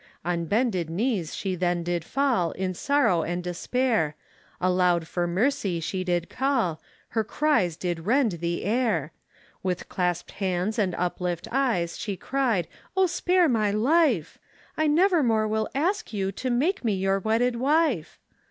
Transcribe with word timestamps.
On 0.25 0.45
bended 0.45 0.89
knees 0.89 1.35
she 1.35 1.53
then 1.53 1.83
did 1.83 2.03
fall, 2.03 2.53
In 2.53 2.73
sorrow 2.73 3.21
and 3.21 3.43
despair, 3.43 4.15
Aloud 4.59 5.07
for 5.07 5.27
mercy 5.27 5.79
she 5.79 6.03
did 6.03 6.27
call, 6.27 6.81
Her 7.09 7.23
cries 7.23 7.77
did 7.77 7.99
rend 8.07 8.31
the 8.39 8.63
air; 8.63 9.11
With 9.61 9.89
clasped 9.89 10.31
hands 10.31 10.79
and 10.79 10.95
uplift 10.95 11.47
eyes 11.51 11.99
She 11.99 12.17
cried, 12.17 12.67
Oh 12.97 13.05
spare 13.05 13.47
my 13.47 13.69
life, 13.69 14.39
I 14.75 14.87
never 14.87 15.21
more 15.21 15.47
will 15.47 15.69
ask 15.75 16.11
you 16.11 16.31
To 16.31 16.49
make 16.49 16.83
me 16.83 16.95
your 16.95 17.19
wedded 17.19 17.57
wife. 17.57 18.17